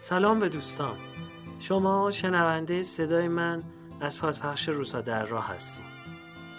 [0.00, 0.96] سلام به دوستان.
[1.58, 3.62] شما شنونده صدای من
[4.00, 5.84] از پادپخش روسا در راه هستیم.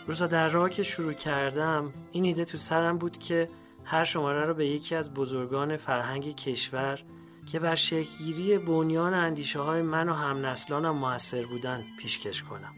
[0.08, 3.50] روسا در راه که شروع کردم این ایده تو سرم بود که
[3.84, 7.00] هر شماره رو به یکی از بزرگان فرهنگ کشور
[7.46, 12.74] که بر شکلگیری بنیان اندیشه های من و هم نسلانم موثر بودن پیشکش کنم.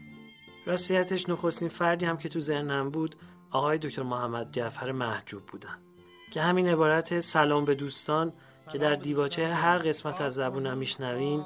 [0.66, 3.16] راستیتش نخستین فردی هم که تو ذهنم بود
[3.50, 5.78] آقای دکتر محمد جعفر محجوب بودن
[6.32, 8.32] که همین عبارت سلام به دوستان
[8.72, 11.44] که در دیباچه هر قسمت از زبونم میشنوین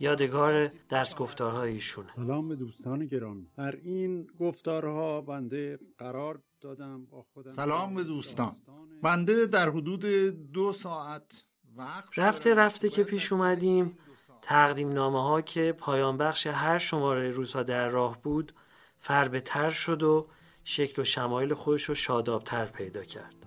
[0.00, 2.08] یادگار درس گفتارهای ایشونه.
[2.16, 3.46] سلام به دوستان گرامی.
[3.56, 8.56] در این گفتارها بنده قرار دادم با خودم سلام به دوستان.
[9.02, 10.04] بنده در حدود
[10.52, 11.44] دو ساعت
[11.76, 13.98] وقت رفته رفته که پیش اومدیم.
[14.42, 18.52] تقدیم نامه ها که پایان بخش هر شماره روزها در راه بود
[18.98, 20.28] فربه تر شد و
[20.64, 23.39] شکل و شمایل خودش رو شادابتر پیدا کرد.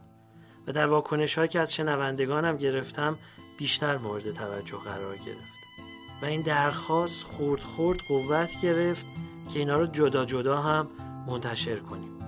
[0.68, 3.18] و در واکنش که از شنوندگانم گرفتم
[3.58, 5.64] بیشتر مورد توجه قرار گرفت.
[6.22, 9.06] و این درخواست خورد خورد قوت گرفت
[9.54, 10.88] که اینا رو جدا جدا هم
[11.28, 12.20] منتشر کنیم.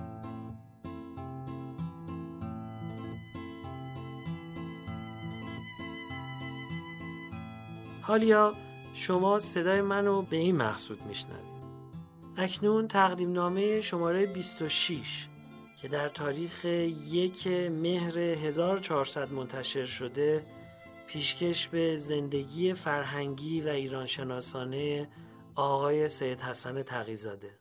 [8.02, 8.54] حالیا
[8.94, 11.56] شما صدای منو به این مقصود میشنوید.
[12.36, 15.28] اکنون تقدیم نامه شماره 26
[15.76, 20.42] که در تاریخ یک مهر 1400 منتشر شده
[21.06, 25.08] پیشکش به زندگی فرهنگی و ایرانشناسانه
[25.54, 27.58] آقای سید حسن تقیزاده.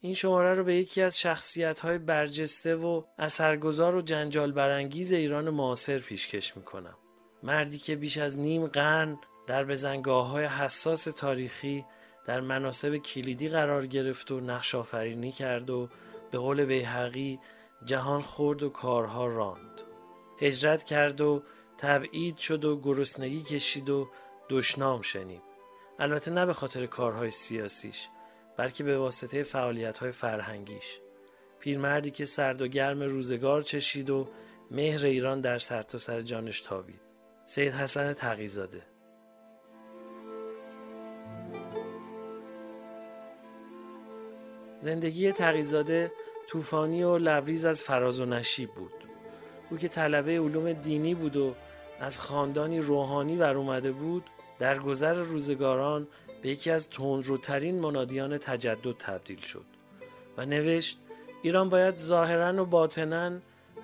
[0.00, 5.50] این شماره رو به یکی از شخصیت های برجسته و اثرگذار و جنجال برانگیز ایران
[5.50, 6.96] معاصر پیشکش می‌کنم.
[7.42, 11.84] مردی که بیش از نیم قرن در بزنگاه های حساس تاریخی
[12.30, 15.88] در مناسب کلیدی قرار گرفت و نقش آفرینی کرد و
[16.30, 17.38] به قول بیحقی
[17.84, 19.80] جهان خورد و کارها راند.
[20.38, 21.42] هجرت کرد و
[21.78, 24.08] تبعید شد و گرسنگی کشید و
[24.48, 25.42] دشنام شنید.
[25.98, 28.08] البته نه به خاطر کارهای سیاسیش
[28.56, 31.00] بلکه به واسطه فعالیت‌های فرهنگیش.
[31.60, 34.28] پیرمردی که سرد و گرم روزگار چشید و
[34.70, 37.00] مهر ایران در سرتاسر سر جانش تابید.
[37.44, 38.89] سید حسن تقیزاده.
[44.80, 46.10] زندگی تقیزاده
[46.48, 48.92] طوفانی و لبریز از فراز و نشیب بود.
[49.70, 51.54] او که طلبه علوم دینی بود و
[52.00, 54.24] از خاندانی روحانی بر اومده بود
[54.58, 56.08] در گذر روزگاران
[56.42, 59.64] به یکی از تندروترین منادیان تجدد تبدیل شد
[60.36, 60.98] و نوشت
[61.42, 63.32] ایران باید ظاهرا و باطنا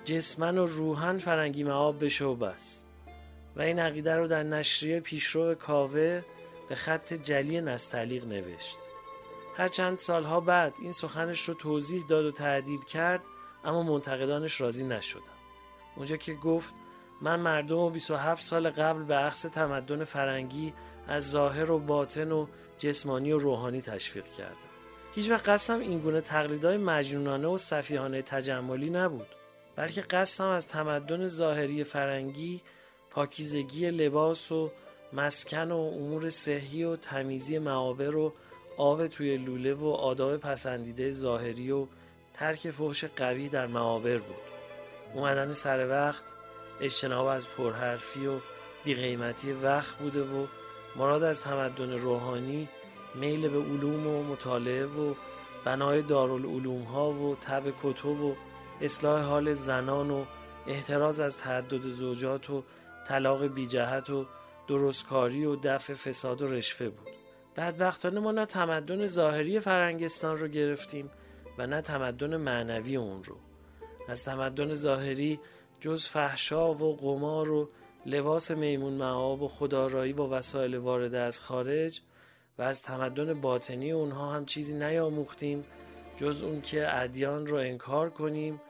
[0.05, 2.83] جسمن و روحن فرنگی معاب بشه و بس.
[3.55, 6.21] و این عقیده رو در نشریه پیشرو کاوه
[6.69, 8.77] به خط جلی نستعلیق نوشت.
[9.57, 13.21] هر چند سالها بعد این سخنش رو توضیح داد و تعدیل کرد
[13.63, 15.21] اما منتقدانش راضی نشدن.
[15.95, 16.73] اونجا که گفت
[17.21, 20.73] من مردم و 27 سال قبل به عقص تمدن فرنگی
[21.07, 22.47] از ظاهر و باطن و
[22.77, 24.67] جسمانی و روحانی تشویق کردم.
[25.15, 29.27] هیچ وقت قصدم این گونه تقلیدهای مجنونانه و صفیحانه تجملی نبود
[29.75, 32.61] بلکه قصدم از تمدن ظاهری فرنگی
[33.09, 34.69] پاکیزگی لباس و
[35.13, 38.33] مسکن و امور صحی و تمیزی معابر و
[38.77, 41.87] آب توی لوله و آداب پسندیده ظاهری و
[42.33, 44.35] ترک فحش قوی در معابر بود.
[45.13, 46.23] اومدن سر وقت
[46.81, 48.39] اجتناب از پرحرفی و
[48.85, 50.47] بیقیمتی وقت بوده و
[50.95, 52.69] مراد از تمدن روحانی
[53.15, 55.13] میل به علوم و مطالعه و
[55.65, 58.35] بنای دارالعلوم ها و تب کتب و
[58.81, 60.25] اصلاح حال زنان و
[60.67, 62.63] احتراز از تعدد زوجات و
[63.07, 64.25] طلاق بیجهت و
[64.67, 67.26] درستکاری و دفع فساد و رشوه بود.
[67.57, 71.09] بدبختانه ما نه تمدن ظاهری فرنگستان رو گرفتیم
[71.57, 73.35] و نه تمدن معنوی اون رو.
[74.07, 75.39] از تمدن ظاهری
[75.79, 77.69] جز فحشا و قمار و
[78.05, 82.01] لباس میمون معاب و خدارایی با وسایل وارده از خارج
[82.57, 85.65] و از تمدن باطنی اونها هم چیزی نیاموختیم
[86.17, 88.61] جز اون که ادیان رو انکار کنیم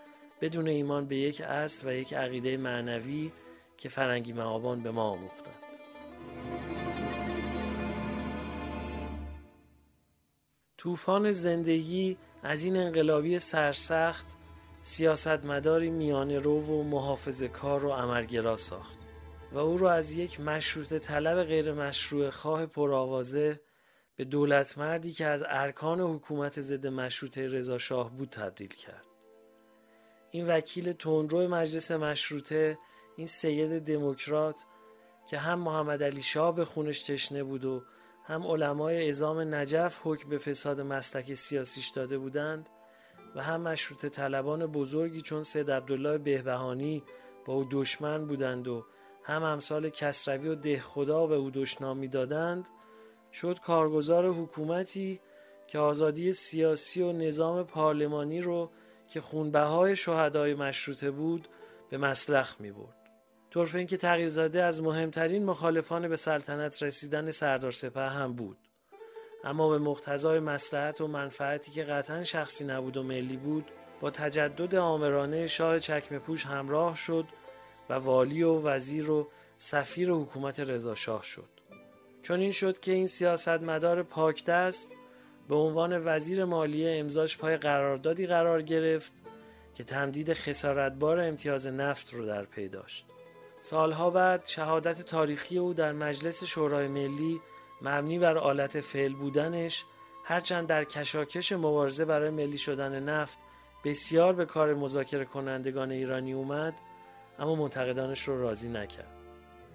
[0.42, 3.31] بدون ایمان به یک اصل و یک عقیده معنوی
[3.78, 5.56] که فرنگی معابان به ما آموختند.
[10.88, 14.25] طوفان زندگی از این انقلابی سرسخت
[14.81, 18.98] سیاستمداری میانه رو و محافظ کار و عملگرا ساخت
[19.51, 23.62] و او را از یک مشروط طلب غیر مشروع خواه پرآوازه
[24.16, 29.06] به دولت مردی که از ارکان حکومت ضد مشروطه رضا شاه بود تبدیل کرد.
[30.31, 32.78] این وکیل تندرو مجلس مشروطه
[33.18, 34.66] این سید دموکرات
[35.30, 37.84] که هم محمد علی شاه به خونش تشنه بود و
[38.27, 42.69] هم علمای ازام نجف حکم به فساد مسلک سیاسیش داده بودند
[43.35, 47.03] و هم مشروط طلبان بزرگی چون سید عبدالله بهبهانی
[47.45, 48.85] با او دشمن بودند و
[49.24, 52.69] هم امثال کسروی و دهخدا به او دشنام می‌دادند
[53.33, 55.19] شد کارگزار حکومتی
[55.68, 58.71] که آزادی سیاسی و نظام پارلمانی رو
[59.07, 61.47] که خونبهای شهدای مشروطه بود
[61.89, 63.06] به مسلخ می برد.
[63.55, 68.57] اینکه تغییرزاده از مهمترین مخالفان به سلطنت رسیدن سردار سپه هم بود.
[69.44, 73.65] اما به مقتضای مسلحت و منفعتی که قطعا شخصی نبود و ملی بود
[74.01, 77.25] با تجدد آمرانه شاه چکمه پوش همراه شد
[77.89, 79.27] و والی و وزیر و
[79.57, 81.50] سفیر حکومت رضاشاه شد.
[82.21, 84.95] چون این شد که این سیاستمدار پاک دست
[85.50, 89.13] به عنوان وزیر مالیه امضاش پای قراردادی قرار گرفت
[89.75, 93.05] که تمدید خسارتبار امتیاز نفت رو در پی داشت.
[93.62, 97.42] سالها بعد شهادت تاریخی او در مجلس شورای ملی
[97.81, 99.86] مبنی بر آلت فعل بودنش
[100.24, 103.39] هرچند در کشاکش مبارزه برای ملی شدن نفت
[103.83, 106.74] بسیار به کار مذاکره کنندگان ایرانی اومد
[107.39, 109.18] اما منتقدانش رو راضی نکرد.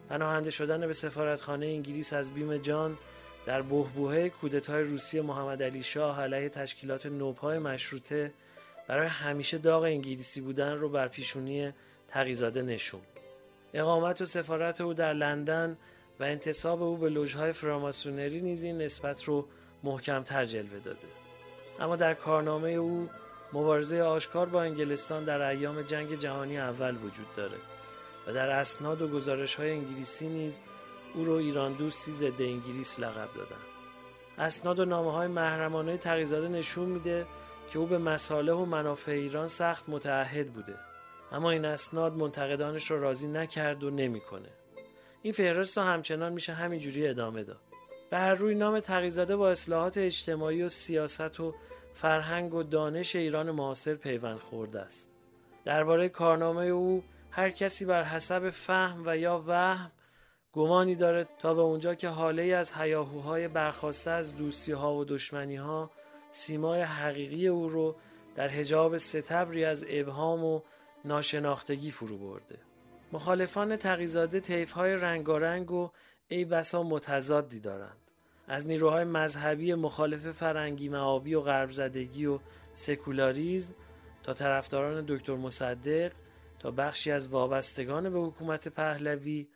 [0.08, 2.98] پناهنده شدن به سفارتخانه انگلیس از بیم جان
[3.46, 8.32] در بهبوهه کودتای روسی محمد علی شاه علیه تشکیلات نوپای مشروطه
[8.88, 11.72] برای همیشه داغ انگلیسی بودن رو بر پیشونی
[12.08, 13.00] تقیزاده نشون
[13.74, 15.76] اقامت و سفارت او در لندن
[16.20, 19.48] و انتصاب او به لوژهای فراماسونری نیز این نسبت رو
[19.82, 21.06] محکمتر جلوه داده.
[21.80, 23.08] اما در کارنامه او
[23.52, 27.56] مبارزه آشکار با انگلستان در ایام جنگ جهانی اول وجود داره
[28.26, 30.60] و در اسناد و گزارش های انگلیسی نیز
[31.14, 33.72] او رو ایران دوستی ضد انگلیس لقب دادند.
[34.38, 37.26] اسناد و نامه های محرمانه تقیزاده نشون میده
[37.70, 40.74] که او به مصالح و منافع ایران سخت متعهد بوده.
[41.32, 44.48] اما این اسناد منتقدانش رو راضی نکرد و نمی‌کنه.
[45.22, 47.60] این فهرست رو همچنان میشه همینجوری ادامه داد.
[48.10, 51.54] به هر روی نام تقیزاده با اصلاحات اجتماعی و سیاست و
[51.92, 55.12] فرهنگ و دانش ایران معاصر پیوند خورده است.
[55.64, 59.92] درباره کارنامه او هر کسی بر حسب فهم و یا وهم
[60.52, 65.56] گمانی داره تا به اونجا که حاله از هیاهوهای برخواسته از دوستی ها و دشمنی
[65.56, 65.90] ها
[66.30, 67.96] سیمای حقیقی او رو
[68.34, 70.60] در حجاب ستبری از ابهام و
[71.04, 72.58] ناشناختگی فرو برده.
[73.12, 75.90] مخالفان تقیزاده طیف های رنگارنگ و
[76.28, 77.96] ای بسا متضادی دارند.
[78.48, 82.38] از نیروهای مذهبی مخالف فرنگی معابی و غرب زدگی و
[82.72, 83.74] سکولاریزم
[84.22, 86.12] تا طرفداران دکتر مصدق
[86.58, 89.48] تا بخشی از وابستگان به حکومت پهلوی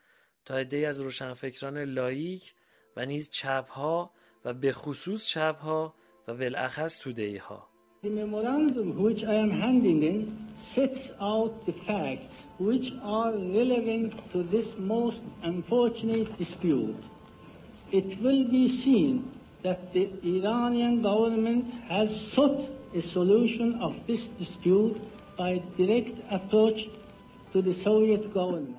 [0.44, 2.54] تا عدهای از روشنفکران لایک
[2.96, 4.10] و نیز چپها
[4.44, 5.94] و به خصوص چپها
[6.28, 7.68] و بالاخص تودهی ها.
[8.02, 9.50] The memorandum which I am
[10.76, 12.34] sets out the facts
[12.68, 17.02] which are relevant to this most unfortunate dispute.
[18.00, 19.12] It will be seen
[19.64, 20.04] that the
[20.36, 22.60] Iranian government has sought
[23.00, 24.96] a solution of this dispute
[25.40, 26.78] by direct approach
[27.52, 28.76] to the Soviet government.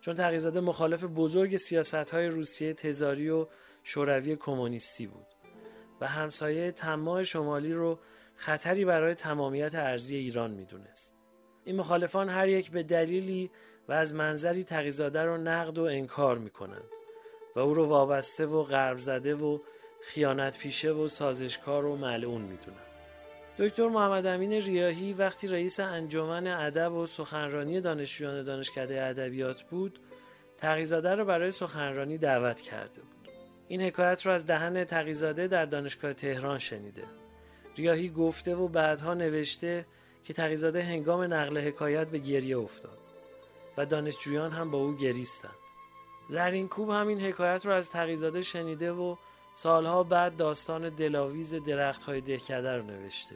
[0.00, 3.46] چون تقیزاده مخالف بزرگ سیاست های روسیه تزاری و
[3.82, 5.26] شوروی کمونیستی بود
[6.00, 7.98] و همسایه تماع شمالی رو
[8.34, 11.13] خطری برای تمامیت ارزی ایران می‌دونست.
[11.64, 13.50] این مخالفان هر یک به دلیلی
[13.88, 16.90] و از منظری تقیزاده رو نقد و انکار می‌کنند
[17.56, 19.58] و او رو وابسته و غرب زده و
[20.02, 22.94] خیانت پیشه و سازشکار و ملعون می‌دونند.
[23.58, 29.98] دکتر محمد امین ریاهی وقتی رئیس انجمن ادب و سخنرانی دانشجویان دانشکده ادبیات بود
[30.58, 33.28] تقیزاده را برای سخنرانی دعوت کرده بود
[33.68, 37.02] این حکایت رو از دهن تقیزاده در دانشگاه تهران شنیده
[37.76, 39.86] ریاهی گفته و بعدها نوشته
[40.24, 42.98] که تقیزاده هنگام نقل حکایت به گریه افتاد
[43.76, 45.54] و دانشجویان هم با او گریستند.
[46.28, 49.16] زرین کوب همین حکایت رو از تقیزاده شنیده و
[49.54, 53.34] سالها بعد داستان دلاویز درخت های دهکده رو نوشته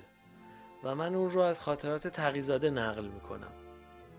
[0.85, 3.53] و من اون رو از خاطرات تقیزاده نقل می‌کنم.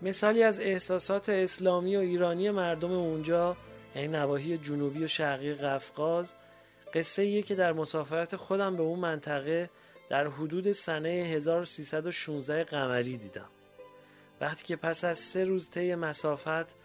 [0.02, 3.56] مثالی از احساسات اسلامی و ایرانی مردم اونجا
[3.96, 6.34] یعنی نواحی جنوبی و شرقی قفقاز
[6.94, 9.70] قصه ایه که در مسافرت خودم به اون منطقه
[10.10, 13.48] در حدود سنه 1316 قمری دیدم.
[14.40, 16.76] وقتی که پس از سه روز طی مسافت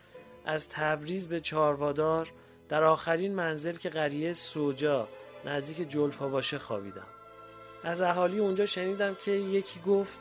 [0.45, 2.31] از تبریز به چاروادار
[2.69, 5.07] در آخرین منزل که قریه سوجا
[5.45, 7.07] نزدیک جلفا باشه خوابیدم.
[7.83, 10.19] از اهالی اونجا شنیدم که یکی گفت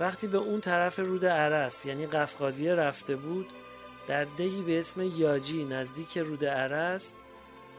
[0.00, 3.46] وقتی به اون طرف رود عرس یعنی قفقازیه رفته بود
[4.08, 7.16] در دهی به اسم یاجی نزدیک رود عرس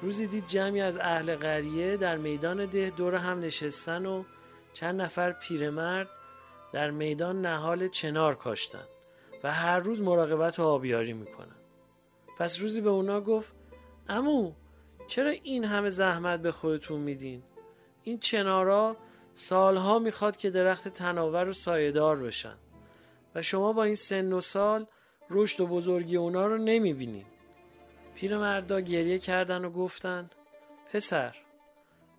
[0.01, 4.23] روزی دید جمعی از اهل قریه در میدان ده دور هم نشستن و
[4.73, 6.09] چند نفر پیرمرد
[6.73, 8.83] در میدان نهال چنار کاشتن
[9.43, 11.55] و هر روز مراقبت و آبیاری می‌کنن
[12.39, 13.53] پس روزی به اونا گفت
[14.09, 14.53] امو
[15.07, 17.43] چرا این همه زحمت به خودتون میدین؟
[18.03, 18.97] این چنارا
[19.33, 22.55] سالها می‌خواد که درخت تناور و سایدار بشن
[23.35, 24.85] و شما با این سن و سال
[25.29, 27.25] رشد و بزرگی اونا رو نمی‌بینیم
[28.15, 30.29] پیرمردا گریه کردن و گفتن
[30.93, 31.35] پسر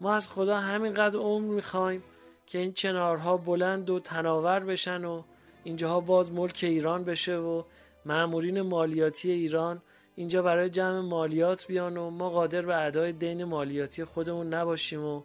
[0.01, 2.03] ما از خدا همینقدر عمر می‌خوایم
[2.51, 5.23] که این چنارها بلند و تناور بشن و
[5.65, 7.63] اینجاها باز ملک ایران بشه و
[8.07, 9.83] معمورین مالیاتی ایران
[10.17, 15.23] اینجا برای جمع مالیات بیان و ما قادر به ادای دین مالیاتی خودمون نباشیم و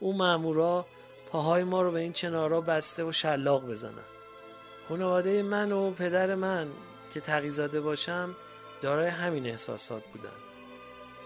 [0.00, 0.86] اون مامورا
[1.30, 4.04] پاهای ما رو به این چنارا بسته و شلاق بزنن.
[4.88, 6.68] خانواده من و پدر من
[7.14, 8.34] که تقیزاده باشم
[8.82, 10.36] دارای همین احساسات بودن.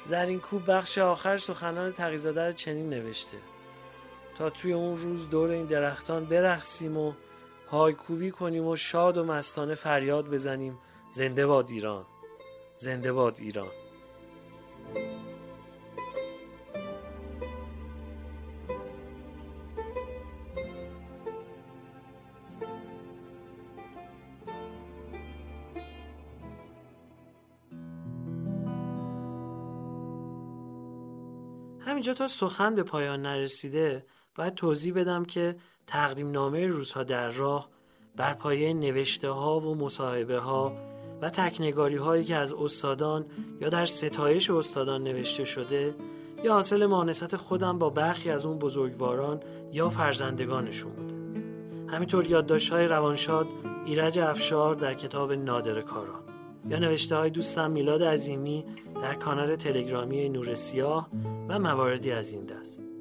[0.05, 3.37] زرین کوب بخش آخر سخنان تقیزاده رو چنین نوشته.
[4.39, 7.13] تا توی اون روز دور این درختان برقصیم و
[8.07, 10.79] کوبی کنیم و شاد و مستانه فریاد بزنیم.
[11.11, 12.05] زنده باد ایران.
[12.77, 13.69] زنده باد ایران.
[31.81, 37.69] همینجا تا سخن به پایان نرسیده باید توضیح بدم که تقدیم نامه روزها در راه
[38.17, 40.73] بر پایه نوشته ها و مصاحبه ها
[41.23, 43.27] و تکنگاری هایی که از استادان
[43.61, 45.95] یا در ستایش استادان نوشته شده
[46.45, 49.41] یا حاصل مانست خودم با برخی از اون بزرگواران
[49.73, 51.15] یا فرزندگانشون بوده.
[51.89, 53.47] همینطور یادداشت های روانشاد
[53.85, 56.23] ایرج افشار در کتاب نادر کاران
[56.69, 58.65] یا نوشته های دوستم میلاد عظیمی
[59.03, 61.09] در کانال تلگرامی نور سیاه
[61.49, 62.92] و مواردی از این دست.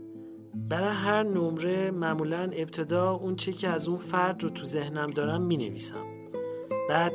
[0.55, 5.41] برای هر نمره معمولا ابتدا اون چه که از اون فرد رو تو ذهنم دارم
[5.41, 6.05] می نویسم
[6.89, 7.11] بعد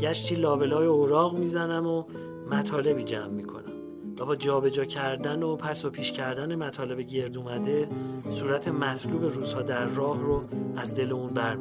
[0.00, 2.04] گشتی لابلای اوراق می‌زنم و
[2.50, 3.72] مطالبی جمع می‌کنم.
[4.20, 7.88] و با جابجا کردن و پس و پیش کردن مطالب گرد اومده
[8.28, 10.44] صورت مطلوب روزها در راه رو
[10.76, 11.56] از دل اون بر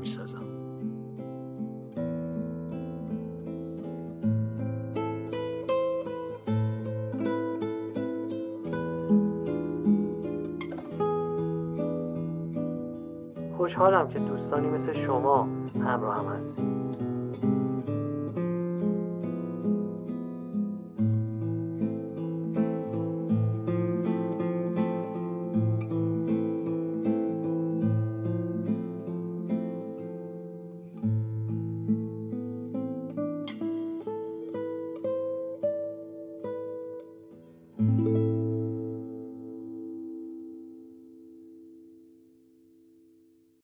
[13.79, 16.78] خوشحالم که دوستانی مثل شما همراه هم هستید.